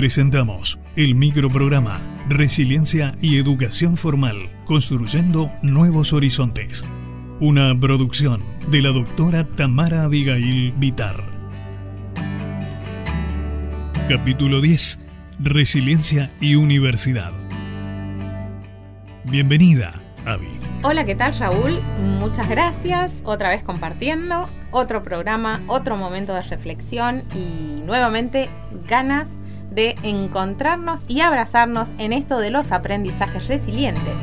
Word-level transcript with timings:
presentamos 0.00 0.80
el 0.96 1.14
microprograma 1.14 2.00
Resiliencia 2.26 3.14
y 3.20 3.36
Educación 3.36 3.98
Formal, 3.98 4.48
construyendo 4.64 5.52
nuevos 5.60 6.14
horizontes. 6.14 6.86
Una 7.38 7.78
producción 7.78 8.42
de 8.70 8.80
la 8.80 8.92
doctora 8.92 9.46
Tamara 9.46 10.04
Abigail 10.04 10.72
Vitar. 10.78 11.22
Capítulo 14.08 14.62
10. 14.62 15.00
Resiliencia 15.38 16.32
y 16.40 16.54
Universidad. 16.54 17.34
Bienvenida, 19.24 20.00
Avi. 20.24 20.48
Hola, 20.82 21.04
¿qué 21.04 21.14
tal 21.14 21.38
Raúl? 21.38 21.82
Muchas 21.98 22.48
gracias. 22.48 23.12
Otra 23.22 23.50
vez 23.50 23.62
compartiendo 23.62 24.48
otro 24.70 25.02
programa, 25.02 25.62
otro 25.66 25.98
momento 25.98 26.32
de 26.32 26.40
reflexión 26.40 27.24
y 27.34 27.82
nuevamente 27.84 28.48
ganas 28.88 29.28
de 29.70 29.96
encontrarnos 30.02 31.00
y 31.08 31.20
abrazarnos 31.20 31.88
en 31.98 32.12
esto 32.12 32.38
de 32.38 32.50
los 32.50 32.72
aprendizajes 32.72 33.48
resilientes. 33.48 34.14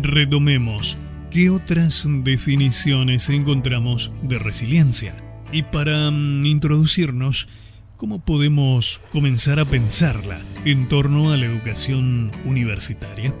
Retomemos, 0.00 0.98
¿qué 1.30 1.50
otras 1.50 2.06
definiciones 2.06 3.28
encontramos 3.28 4.10
de 4.22 4.38
resiliencia? 4.38 5.14
Y 5.52 5.64
para 5.64 6.10
mm, 6.10 6.46
introducirnos, 6.46 7.48
¿cómo 7.96 8.24
podemos 8.24 9.00
comenzar 9.12 9.60
a 9.60 9.64
pensarla 9.64 10.40
en 10.64 10.88
torno 10.88 11.30
a 11.30 11.36
la 11.36 11.46
educación 11.46 12.32
universitaria? 12.44 13.34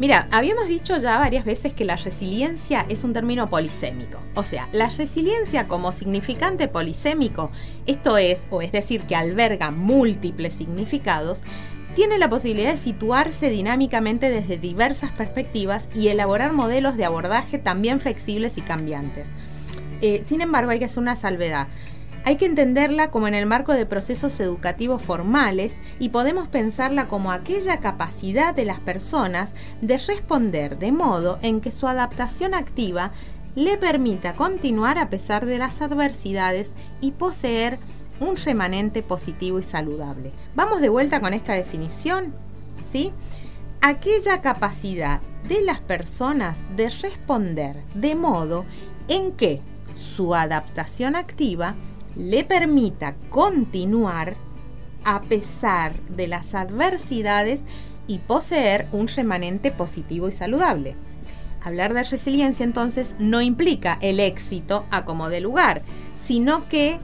Mira, 0.00 0.28
habíamos 0.30 0.66
dicho 0.66 0.96
ya 0.96 1.18
varias 1.18 1.44
veces 1.44 1.74
que 1.74 1.84
la 1.84 1.96
resiliencia 1.96 2.86
es 2.88 3.04
un 3.04 3.12
término 3.12 3.50
polisémico. 3.50 4.18
O 4.34 4.42
sea, 4.42 4.66
la 4.72 4.88
resiliencia 4.88 5.68
como 5.68 5.92
significante 5.92 6.68
polisémico, 6.68 7.50
esto 7.84 8.16
es, 8.16 8.48
o 8.50 8.62
es 8.62 8.72
decir, 8.72 9.02
que 9.02 9.14
alberga 9.14 9.70
múltiples 9.70 10.54
significados, 10.54 11.42
tiene 11.94 12.16
la 12.16 12.30
posibilidad 12.30 12.72
de 12.72 12.78
situarse 12.78 13.50
dinámicamente 13.50 14.30
desde 14.30 14.56
diversas 14.56 15.12
perspectivas 15.12 15.90
y 15.94 16.08
elaborar 16.08 16.54
modelos 16.54 16.96
de 16.96 17.04
abordaje 17.04 17.58
también 17.58 18.00
flexibles 18.00 18.56
y 18.56 18.62
cambiantes. 18.62 19.30
Eh, 20.00 20.22
sin 20.24 20.40
embargo, 20.40 20.70
hay 20.70 20.78
que 20.78 20.86
hacer 20.86 21.00
una 21.00 21.14
salvedad. 21.14 21.68
Hay 22.22 22.36
que 22.36 22.44
entenderla 22.44 23.10
como 23.10 23.28
en 23.28 23.34
el 23.34 23.46
marco 23.46 23.72
de 23.72 23.86
procesos 23.86 24.38
educativos 24.40 25.02
formales 25.02 25.74
y 25.98 26.10
podemos 26.10 26.48
pensarla 26.48 27.08
como 27.08 27.32
aquella 27.32 27.80
capacidad 27.80 28.54
de 28.54 28.66
las 28.66 28.78
personas 28.78 29.54
de 29.80 29.96
responder 29.96 30.78
de 30.78 30.92
modo 30.92 31.38
en 31.40 31.62
que 31.62 31.70
su 31.70 31.88
adaptación 31.88 32.52
activa 32.54 33.12
le 33.54 33.78
permita 33.78 34.34
continuar 34.34 34.98
a 34.98 35.08
pesar 35.08 35.46
de 35.46 35.58
las 35.58 35.80
adversidades 35.80 36.72
y 37.00 37.12
poseer 37.12 37.78
un 38.20 38.36
remanente 38.36 39.02
positivo 39.02 39.58
y 39.58 39.62
saludable. 39.62 40.32
Vamos 40.54 40.82
de 40.82 40.90
vuelta 40.90 41.20
con 41.20 41.32
esta 41.32 41.54
definición, 41.54 42.34
¿sí? 42.88 43.12
Aquella 43.80 44.42
capacidad 44.42 45.22
de 45.48 45.62
las 45.62 45.80
personas 45.80 46.58
de 46.76 46.90
responder 46.90 47.82
de 47.94 48.14
modo 48.14 48.66
en 49.08 49.32
que 49.32 49.62
su 49.94 50.34
adaptación 50.34 51.16
activa 51.16 51.74
le 52.16 52.44
permita 52.44 53.16
continuar 53.28 54.36
a 55.04 55.22
pesar 55.22 56.00
de 56.08 56.28
las 56.28 56.54
adversidades 56.54 57.64
y 58.06 58.18
poseer 58.18 58.88
un 58.92 59.08
remanente 59.08 59.70
positivo 59.70 60.28
y 60.28 60.32
saludable. 60.32 60.96
Hablar 61.62 61.94
de 61.94 62.02
resiliencia 62.02 62.64
entonces 62.64 63.14
no 63.18 63.40
implica 63.42 63.98
el 64.00 64.18
éxito 64.18 64.86
a 64.90 65.04
como 65.04 65.28
de 65.28 65.40
lugar, 65.40 65.82
sino 66.20 66.68
que 66.68 66.98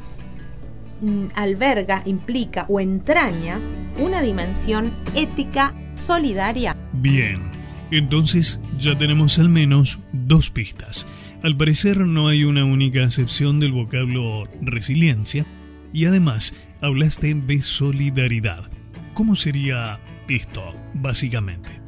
mm, 1.00 1.26
alberga, 1.34 2.02
implica 2.06 2.66
o 2.68 2.80
entraña 2.80 3.60
una 3.98 4.22
dimensión 4.22 4.94
ética 5.14 5.74
solidaria. 5.94 6.76
Bien, 6.92 7.50
entonces 7.90 8.60
ya 8.78 8.96
tenemos 8.96 9.38
al 9.38 9.48
menos 9.48 9.98
dos 10.12 10.50
pistas. 10.50 11.06
Al 11.42 11.56
parecer 11.56 11.98
no 11.98 12.28
hay 12.28 12.44
una 12.44 12.64
única 12.64 13.04
acepción 13.04 13.60
del 13.60 13.72
vocablo 13.72 14.44
resiliencia 14.62 15.46
y 15.92 16.06
además 16.06 16.54
hablaste 16.80 17.34
de 17.34 17.62
solidaridad. 17.62 18.70
¿Cómo 19.12 19.36
sería 19.36 20.00
esto, 20.28 20.74
básicamente? 20.94 21.86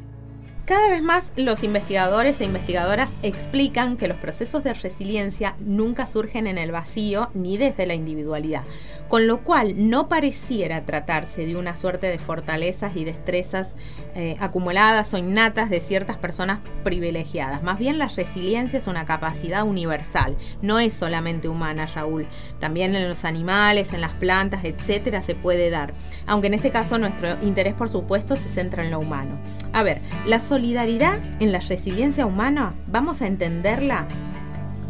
Cada 0.65 0.91
vez 0.91 1.01
más 1.01 1.33
los 1.35 1.63
investigadores 1.63 2.39
e 2.41 2.45
investigadoras 2.45 3.17
explican 3.23 3.97
que 3.97 4.07
los 4.07 4.17
procesos 4.17 4.63
de 4.63 4.75
resiliencia 4.75 5.55
nunca 5.59 6.05
surgen 6.05 6.45
en 6.45 6.59
el 6.59 6.71
vacío 6.71 7.31
ni 7.33 7.57
desde 7.57 7.87
la 7.87 7.95
individualidad, 7.95 8.63
con 9.09 9.25
lo 9.25 9.43
cual 9.43 9.89
no 9.89 10.07
pareciera 10.07 10.85
tratarse 10.85 11.45
de 11.45 11.55
una 11.55 11.75
suerte 11.75 12.07
de 12.07 12.19
fortalezas 12.19 12.95
y 12.95 13.03
destrezas 13.05 13.75
eh, 14.15 14.37
acumuladas 14.39 15.13
o 15.13 15.17
innatas 15.17 15.71
de 15.71 15.81
ciertas 15.81 16.15
personas 16.17 16.59
privilegiadas. 16.83 17.63
Más 17.63 17.79
bien 17.79 17.97
la 17.97 18.07
resiliencia 18.07 18.77
es 18.77 18.85
una 18.85 19.05
capacidad 19.05 19.63
universal, 19.63 20.37
no 20.61 20.79
es 20.79 20.93
solamente 20.93 21.49
humana, 21.49 21.87
Raúl. 21.87 22.27
También 22.59 22.95
en 22.95 23.09
los 23.09 23.25
animales, 23.25 23.93
en 23.93 24.01
las 24.01 24.13
plantas, 24.13 24.63
etcétera, 24.63 25.23
se 25.23 25.33
puede 25.33 25.71
dar. 25.71 25.93
Aunque 26.27 26.47
en 26.47 26.53
este 26.53 26.69
caso 26.69 26.99
nuestro 26.99 27.41
interés, 27.41 27.73
por 27.73 27.89
supuesto, 27.89 28.37
se 28.37 28.47
centra 28.47 28.83
en 28.83 28.91
lo 28.91 28.99
humano. 28.99 29.39
A 29.73 29.81
ver, 29.81 30.01
la 30.27 30.39
solidaridad 30.39 31.19
en 31.39 31.51
la 31.51 31.59
resiliencia 31.59 32.27
humana, 32.27 32.75
vamos 32.87 33.23
a 33.23 33.27
entenderla 33.27 34.07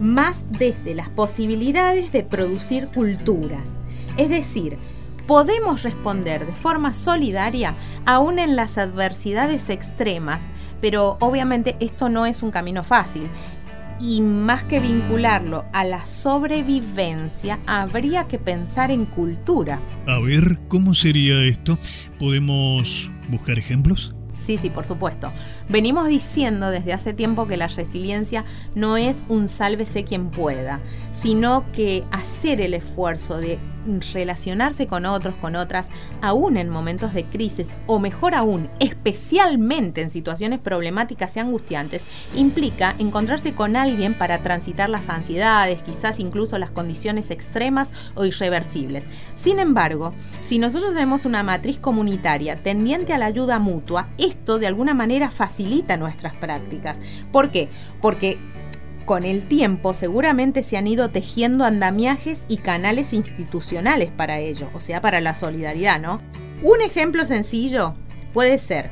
más 0.02 0.46
desde 0.50 0.94
las 0.94 1.10
posibilidades 1.10 2.12
de 2.12 2.24
producir 2.24 2.90
culturas 2.90 3.80
es 4.20 4.30
decir, 4.30 4.78
podemos 5.28 5.84
responder 5.84 6.46
de 6.46 6.52
forma 6.52 6.94
solidaria 6.94 7.76
aún 8.06 8.38
en 8.38 8.58
las 8.58 8.78
adversidades 8.78 9.70
extremas, 9.70 10.50
pero 10.82 11.18
obviamente 11.22 11.78
esto 11.80 12.10
no 12.10 12.26
es 12.26 12.44
un 12.44 12.52
camino 12.52 12.84
fácil. 12.84 13.30
Y 14.02 14.20
más 14.20 14.66
que 14.66 14.82
vincularlo 14.82 15.64
a 15.72 15.86
la 15.86 16.06
sobrevivencia, 16.06 17.60
habría 17.66 18.28
que 18.28 18.40
pensar 18.40 18.92
en 18.92 19.06
cultura. 19.06 19.80
A 20.06 20.20
ver, 20.20 20.60
¿cómo 20.68 20.94
sería 20.94 21.44
esto? 21.44 21.78
¿Podemos 22.18 23.10
buscar 23.30 23.58
ejemplos? 23.58 24.14
Sí, 24.40 24.58
sí, 24.58 24.70
por 24.70 24.86
supuesto. 24.86 25.32
Venimos 25.68 26.08
diciendo 26.08 26.72
desde 26.72 26.94
hace 26.94 27.14
tiempo 27.14 27.46
que 27.46 27.58
la 27.58 27.68
resiliencia 27.68 28.46
no 28.74 28.98
es 28.98 29.26
un 29.28 29.48
sálvese 29.48 30.04
quien 30.06 30.32
pueda, 30.32 30.80
sino 31.12 31.72
que 31.72 32.04
hacer 32.12 32.62
el 32.62 32.74
esfuerzo 32.74 33.38
de 33.38 33.60
relacionarse 34.14 34.88
con 34.88 35.06
otros, 35.06 35.36
con 35.36 35.56
otras, 35.56 35.90
aún 36.22 36.58
en 36.58 36.70
momentos 36.70 37.14
de 37.14 37.26
crisis, 37.26 37.78
o 37.88 38.00
mejor 38.00 38.36
aún, 38.36 38.70
especialmente 38.80 40.02
en 40.02 40.10
situaciones 40.10 40.60
problemáticas 40.60 41.36
y 41.36 41.40
angustiantes, 41.40 42.04
implica 42.36 42.96
encontrarse 43.00 43.54
con 43.54 43.76
alguien 43.76 44.18
para 44.18 44.42
transitar 44.42 44.90
las 44.90 45.10
ansiedades, 45.10 45.84
quizás 45.84 46.20
incluso 46.20 46.58
las 46.58 46.72
condiciones 46.72 47.32
extremas 47.32 47.92
o 48.16 48.26
irreversibles. 48.26 49.06
Sin 49.36 49.60
embargo, 49.60 50.14
si 50.42 50.60
nosotros 50.60 50.94
tenemos 50.94 51.26
una 51.26 51.44
matriz 51.44 51.80
comunitaria 51.80 52.62
tendiente 52.62 53.14
a 53.14 53.18
la 53.18 53.26
ayuda 53.28 53.60
mutua, 53.60 54.10
esto 54.18 54.60
de 54.60 54.68
alguna 54.68 54.94
manera 54.94 55.30
facilita 55.30 55.98
nuestras 55.98 56.36
prácticas. 56.36 57.00
¿Por 57.32 57.52
qué? 57.52 57.70
Porque 58.02 58.40
con 59.10 59.26
el 59.26 59.48
tiempo 59.48 59.96
seguramente 59.96 60.62
se 60.62 60.78
han 60.78 60.86
ido 60.86 61.10
tejiendo 61.10 61.66
andamiajes 61.66 62.46
y 62.48 62.58
canales 62.58 63.12
institucionales 63.12 64.12
para 64.12 64.38
ello, 64.38 64.70
o 64.76 64.80
sea, 64.80 65.02
para 65.02 65.20
la 65.20 65.34
solidaridad, 65.34 66.00
¿no? 66.00 66.22
Un 66.62 66.82
ejemplo 66.82 67.26
sencillo 67.26 67.96
puede 68.34 68.60
ser, 68.60 68.92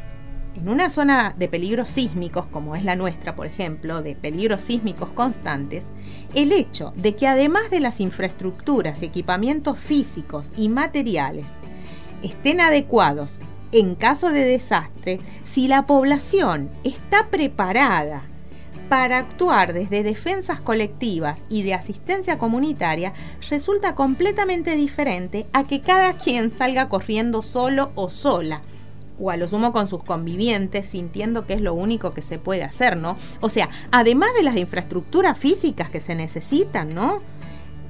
en 0.56 0.70
una 0.70 0.90
zona 0.90 1.36
de 1.38 1.48
peligros 1.48 1.90
sísmicos, 1.90 2.48
como 2.48 2.76
es 2.76 2.84
la 2.84 2.96
nuestra, 2.96 3.36
por 3.36 3.46
ejemplo, 3.46 4.02
de 4.02 4.16
peligros 4.16 4.62
sísmicos 4.62 5.12
constantes, 5.12 5.90
el 6.34 6.52
hecho 6.52 6.94
de 6.96 7.16
que 7.16 7.28
además 7.28 7.70
de 7.70 7.80
las 7.80 8.00
infraestructuras, 8.00 9.04
equipamientos 9.04 9.78
físicos 9.78 10.50
y 10.58 10.70
materiales 10.70 11.46
estén 12.24 12.60
adecuados 12.60 13.40
en 13.72 13.94
caso 13.94 14.32
de 14.32 14.46
desastre, 14.46 15.20
si 15.44 15.68
la 15.68 15.86
población 15.86 16.72
está 16.84 17.28
preparada 17.30 18.24
para 18.90 19.18
actuar 19.18 19.74
desde 19.74 20.04
defensas 20.04 20.60
colectivas 20.60 21.46
y 21.50 21.64
de 21.64 21.74
asistencia 21.74 22.38
comunitaria 22.38 23.14
resulta 23.50 23.96
completamente 23.96 24.76
diferente 24.76 25.48
a 25.54 25.66
que 25.66 25.82
cada 25.82 26.18
quien 26.18 26.50
salga 26.50 26.90
corriendo 26.90 27.42
solo 27.44 27.92
o 27.96 28.10
sola 28.10 28.62
o 29.20 29.32
a 29.32 29.38
lo 29.38 29.48
sumo 29.48 29.72
con 29.72 29.88
sus 29.88 30.04
convivientes, 30.04 30.86
sintiendo 30.86 31.46
que 31.48 31.54
es 31.54 31.62
lo 31.62 31.74
único 31.74 32.14
que 32.14 32.22
se 32.22 32.38
puede 32.38 32.64
hacer, 32.64 32.98
¿no? 32.98 33.18
O 33.42 33.50
sea, 33.50 33.70
además 33.92 34.30
de 34.38 34.44
las 34.44 34.58
infraestructuras 34.58 35.38
físicas 35.38 35.90
que 35.90 36.00
se 36.00 36.14
necesitan, 36.16 36.94
¿no? 36.94 37.22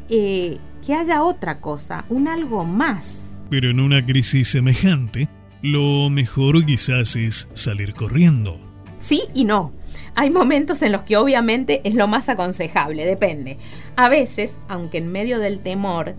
Eh, 0.10 0.58
que 0.86 0.94
haya 0.94 1.24
otra 1.24 1.60
cosa, 1.60 2.06
un 2.10 2.30
algo 2.30 2.64
más. 2.64 3.40
Pero 3.50 3.70
en 3.70 3.82
una 3.82 4.06
crisis 4.06 4.50
semejante, 4.50 5.28
lo 5.62 6.10
mejor 6.10 6.66
quizás 6.66 7.16
es 7.18 7.50
salir 7.54 7.94
corriendo. 7.94 8.58
Sí 9.00 9.24
y 9.34 9.44
no. 9.44 9.74
Hay 10.16 10.30
momentos 10.32 10.82
en 10.82 10.92
los 10.92 11.04
que 11.04 11.18
obviamente 11.18 11.82
es 11.84 11.94
lo 11.94 12.08
más 12.08 12.30
aconsejable, 12.30 13.06
depende. 13.06 13.58
A 13.96 14.10
veces, 14.10 14.60
aunque 14.68 14.98
en 14.98 15.12
medio 15.12 15.40
del 15.40 15.62
temor, 15.62 16.16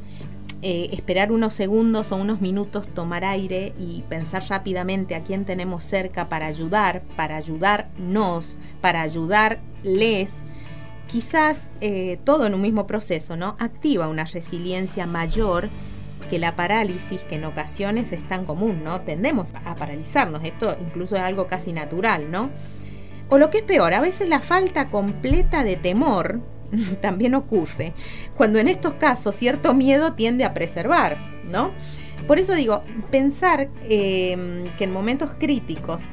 eh, 0.60 0.90
esperar 0.92 1.30
unos 1.30 1.54
segundos 1.54 2.10
o 2.10 2.16
unos 2.16 2.40
minutos, 2.40 2.88
tomar 2.88 3.24
aire 3.24 3.74
y 3.78 4.02
pensar 4.08 4.42
rápidamente 4.48 5.14
a 5.14 5.22
quién 5.22 5.44
tenemos 5.44 5.84
cerca 5.84 6.28
para 6.28 6.46
ayudar, 6.46 7.02
para 7.16 7.36
ayudarnos, 7.36 8.58
para 8.80 9.02
ayudarles, 9.02 10.44
quizás 11.06 11.70
eh, 11.80 12.18
todo 12.24 12.46
en 12.46 12.54
un 12.54 12.62
mismo 12.62 12.88
proceso, 12.88 13.36
¿no? 13.36 13.54
Activa 13.60 14.08
una 14.08 14.24
resiliencia 14.24 15.06
mayor 15.06 15.70
que 16.28 16.40
la 16.40 16.56
parálisis, 16.56 17.22
que 17.22 17.36
en 17.36 17.44
ocasiones 17.44 18.10
es 18.12 18.26
tan 18.26 18.44
común, 18.44 18.82
¿no? 18.82 19.00
Tendemos 19.02 19.52
a 19.64 19.76
paralizarnos, 19.76 20.42
esto 20.42 20.76
incluso 20.80 21.14
es 21.14 21.22
algo 21.22 21.46
casi 21.46 21.72
natural, 21.72 22.32
¿no? 22.32 22.50
O 23.28 23.38
lo 23.38 23.50
que 23.50 23.58
es 23.58 23.64
peor, 23.64 23.94
a 23.94 24.00
veces 24.00 24.28
la 24.28 24.40
falta 24.40 24.88
completa 24.88 25.64
de 25.64 25.76
temor 25.76 26.40
también 27.00 27.34
ocurre, 27.34 27.92
cuando 28.36 28.58
en 28.58 28.68
estos 28.68 28.94
casos 28.94 29.34
cierto 29.34 29.74
miedo 29.74 30.14
tiende 30.14 30.44
a 30.44 30.54
preservar, 30.54 31.18
¿no? 31.44 31.72
Por 32.26 32.38
eso 32.38 32.54
digo, 32.54 32.82
pensar 33.10 33.68
em, 33.88 34.70
que 34.76 34.84
en 34.84 34.92
momentos 34.92 35.34
críticos, 35.38 36.04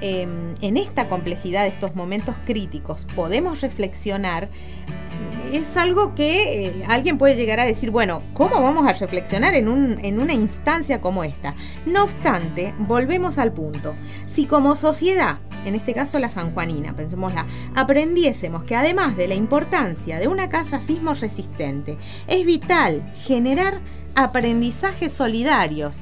em, 0.00 0.54
en 0.60 0.76
esta 0.76 1.08
complejidad 1.08 1.62
de 1.62 1.68
estos 1.70 1.94
momentos 1.94 2.36
críticos, 2.44 3.06
podemos 3.14 3.60
reflexionar, 3.60 4.48
es 5.52 5.76
algo 5.76 6.14
que 6.14 6.66
eh, 6.66 6.84
alguien 6.88 7.18
puede 7.18 7.36
llegar 7.36 7.60
a 7.60 7.64
decir, 7.64 7.90
bueno, 7.90 8.22
¿cómo 8.32 8.60
vamos 8.60 8.86
a 8.86 8.92
reflexionar 8.92 9.54
en, 9.54 9.68
una 9.68 10.32
instancia 10.32 11.00
como 11.00 11.24
esta? 11.24 11.54
No 11.86 12.04
obstante, 12.04 12.74
volvemos 12.78 13.38
al 13.38 13.52
punto. 13.52 13.94
Si 14.26 14.46
como 14.46 14.76
sociedad 14.76 15.38
en 15.64 15.74
este 15.74 15.94
caso 15.94 16.18
la 16.18 16.30
sanjuanina, 16.30 16.94
pensémosla, 16.94 17.46
aprendiésemos 17.74 18.64
que 18.64 18.76
además 18.76 19.16
de 19.16 19.28
la 19.28 19.34
importancia 19.34 20.18
de 20.18 20.28
una 20.28 20.48
casa 20.48 20.80
sismo 20.80 21.14
resistente, 21.14 21.96
es 22.26 22.44
vital 22.44 23.02
generar 23.14 23.80
aprendizajes 24.14 25.12
solidarios 25.12 25.96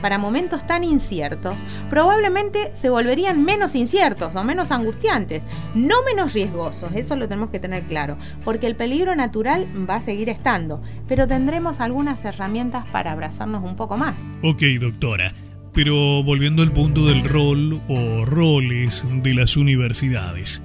para 0.00 0.18
momentos 0.18 0.66
tan 0.66 0.84
inciertos, 0.84 1.56
probablemente 1.90 2.70
se 2.74 2.90
volverían 2.90 3.44
menos 3.44 3.74
inciertos 3.74 4.34
o 4.34 4.44
menos 4.44 4.70
angustiantes, 4.70 5.44
no 5.74 5.96
menos 6.04 6.34
riesgosos, 6.34 6.92
eso 6.94 7.16
lo 7.16 7.28
tenemos 7.28 7.50
que 7.50 7.60
tener 7.60 7.84
claro, 7.84 8.16
porque 8.44 8.66
el 8.66 8.76
peligro 8.76 9.14
natural 9.14 9.68
va 9.88 9.96
a 9.96 10.00
seguir 10.00 10.28
estando, 10.28 10.82
pero 11.06 11.26
tendremos 11.26 11.80
algunas 11.80 12.24
herramientas 12.24 12.86
para 12.92 13.12
abrazarnos 13.12 13.62
un 13.64 13.76
poco 13.76 13.96
más. 13.96 14.14
Ok, 14.42 14.62
doctora. 14.80 15.34
Pero 15.74 16.22
volviendo 16.24 16.62
al 16.62 16.72
punto 16.72 17.06
del 17.06 17.24
rol 17.24 17.80
o 17.88 18.24
roles 18.24 19.04
de 19.22 19.34
las 19.34 19.56
universidades, 19.56 20.62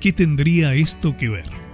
¿qué 0.00 0.12
tendría 0.12 0.74
esto 0.74 1.16
que 1.16 1.28
ver? 1.28 1.65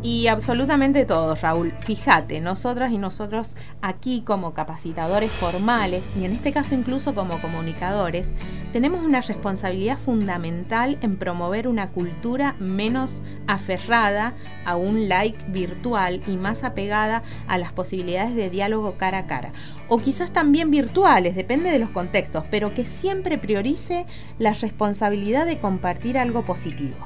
Y 0.00 0.28
absolutamente 0.28 1.04
todo, 1.04 1.34
Raúl. 1.34 1.72
Fíjate, 1.80 2.40
nosotras 2.40 2.92
y 2.92 2.98
nosotros 2.98 3.56
aquí 3.82 4.22
como 4.24 4.54
capacitadores 4.54 5.32
formales 5.32 6.06
y 6.14 6.24
en 6.24 6.32
este 6.32 6.52
caso 6.52 6.76
incluso 6.76 7.16
como 7.16 7.40
comunicadores, 7.40 8.32
tenemos 8.72 9.02
una 9.02 9.20
responsabilidad 9.22 9.98
fundamental 9.98 10.98
en 11.02 11.16
promover 11.16 11.66
una 11.66 11.90
cultura 11.90 12.54
menos 12.60 13.22
aferrada 13.48 14.34
a 14.64 14.76
un 14.76 15.08
like 15.08 15.44
virtual 15.48 16.22
y 16.28 16.36
más 16.36 16.62
apegada 16.62 17.24
a 17.48 17.58
las 17.58 17.72
posibilidades 17.72 18.36
de 18.36 18.50
diálogo 18.50 18.96
cara 18.98 19.18
a 19.18 19.26
cara. 19.26 19.52
O 19.88 19.98
quizás 19.98 20.32
también 20.32 20.70
virtuales, 20.70 21.34
depende 21.34 21.70
de 21.70 21.80
los 21.80 21.90
contextos, 21.90 22.44
pero 22.52 22.72
que 22.72 22.84
siempre 22.84 23.36
priorice 23.36 24.06
la 24.38 24.52
responsabilidad 24.52 25.44
de 25.44 25.58
compartir 25.58 26.18
algo 26.18 26.44
positivo. 26.44 26.96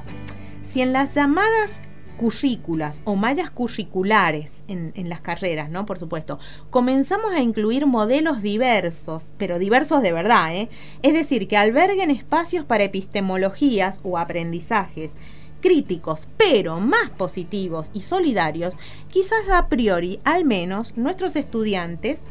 Si 0.61 0.81
en 0.81 0.93
las 0.93 1.15
llamadas 1.15 1.81
currículas 2.17 3.01
o 3.05 3.15
mallas 3.15 3.49
curriculares 3.49 4.63
en, 4.67 5.09
las 5.09 5.21
carreras, 5.21 5.69
¿no? 5.69 5.85
Por 5.85 5.99
supuesto. 5.99 6.39
Comenzamos 6.69 7.33
a 7.33 7.41
incluir 7.41 7.85
modelos 7.85 8.41
diversos, 8.41 9.27
pero 9.37 9.59
diversos 9.59 10.01
de 10.01 10.11
verdad, 10.11 10.55
¿eh? 10.55 10.69
Es 11.01 11.13
decir, 11.13 11.47
que 11.47 11.57
alberguen 11.57 12.11
espacios 12.11 12.65
para 12.65 12.83
epistemologías 12.83 13.99
o 14.03 14.17
aprendizajes 14.17 15.13
críticos, 15.61 16.27
pero 16.37 16.79
más 16.79 17.09
positivos 17.09 17.89
y 17.93 18.01
solidarios, 18.01 18.75
quizás 19.09 19.49
a 19.49 19.69
priori, 19.69 20.19
al 20.25 20.43
menos, 20.43 20.97
nuestros 20.97 21.35
estudiantes 21.37 22.23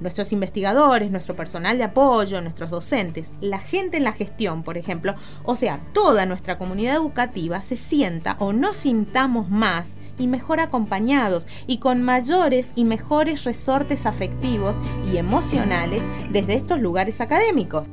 nuestros 0.00 0.32
investigadores, 0.32 1.10
nuestro 1.10 1.36
personal 1.36 1.78
de 1.78 1.84
apoyo, 1.84 2.40
nuestros 2.40 2.70
docentes, 2.70 3.30
la 3.40 3.58
gente 3.58 3.96
en 3.96 4.04
la 4.04 4.12
gestión, 4.12 4.62
por 4.62 4.78
ejemplo, 4.78 5.14
o 5.44 5.56
sea, 5.56 5.80
toda 5.92 6.26
nuestra 6.26 6.58
comunidad 6.58 6.96
educativa 6.96 7.62
se 7.62 7.76
sienta 7.76 8.36
o 8.38 8.52
nos 8.52 8.76
sintamos 8.76 9.48
más 9.50 9.98
y 10.18 10.26
mejor 10.26 10.60
acompañados 10.60 11.46
y 11.66 11.78
con 11.78 12.02
mayores 12.02 12.72
y 12.74 12.84
mejores 12.84 13.44
resortes 13.44 14.06
afectivos 14.06 14.76
y 15.12 15.16
emocionales 15.16 16.04
desde 16.30 16.54
estos 16.54 16.80
lugares 16.80 17.20
académicos. 17.20 17.88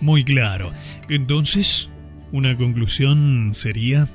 Muy 0.00 0.24
claro. 0.24 0.72
Entonces, 1.08 1.88
una 2.32 2.56
conclusión 2.56 3.52
sería... 3.54 4.08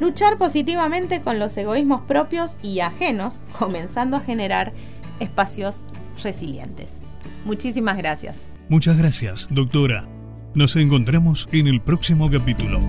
Luchar 0.00 0.38
positivamente 0.38 1.20
con 1.20 1.38
los 1.38 1.54
egoísmos 1.58 2.02
propios 2.02 2.56
y 2.62 2.80
ajenos, 2.80 3.40
comenzando 3.58 4.16
a 4.16 4.20
generar 4.20 4.72
espacios 5.20 5.84
resilientes. 6.22 7.02
Muchísimas 7.44 7.96
gracias. 7.96 8.36
Muchas 8.68 8.98
gracias, 8.98 9.48
doctora. 9.50 10.04
Nos 10.54 10.76
encontramos 10.76 11.48
en 11.52 11.66
el 11.66 11.80
próximo 11.80 12.30
capítulo. 12.30 12.80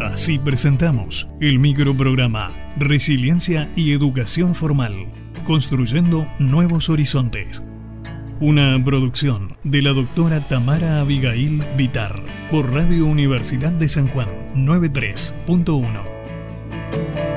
Así 0.00 0.38
presentamos 0.38 1.28
el 1.40 1.58
microprograma 1.58 2.50
Resiliencia 2.76 3.70
y 3.74 3.92
Educación 3.92 4.54
Formal, 4.54 5.06
construyendo 5.44 6.26
nuevos 6.38 6.90
horizontes. 6.90 7.64
Una 8.38 8.82
producción 8.84 9.56
de 9.64 9.82
la 9.82 9.92
doctora 9.92 10.46
Tamara 10.48 11.00
Abigail 11.00 11.64
Vitar 11.76 12.22
por 12.50 12.72
Radio 12.72 13.06
Universidad 13.06 13.72
de 13.72 13.88
San 13.88 14.08
Juan 14.08 14.28
93.1. 14.54 17.31